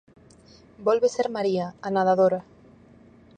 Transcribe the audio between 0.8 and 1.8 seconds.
Volve ser María,